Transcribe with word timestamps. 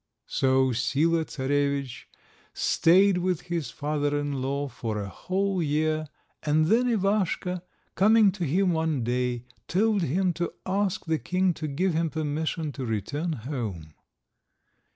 So 0.25 0.71
Sila 0.71 1.25
Czarovitch 1.25 2.07
stayed 2.55 3.19
with 3.19 3.41
his 3.41 3.69
father 3.69 4.19
in 4.19 4.41
law 4.41 4.67
for 4.67 4.99
a 4.99 5.07
whole 5.07 5.61
year, 5.61 6.07
and 6.41 6.65
then 6.65 6.87
Ivaschka, 6.87 7.61
coming 7.93 8.31
to 8.31 8.43
him 8.43 8.71
one 8.71 9.03
day, 9.03 9.45
told 9.67 10.01
him 10.01 10.33
to 10.41 10.53
ask 10.65 11.05
the 11.05 11.19
king 11.19 11.53
to 11.53 11.67
give 11.67 11.93
him 11.93 12.09
permission 12.09 12.71
to 12.71 12.85
return 12.87 13.33
home. 13.33 13.93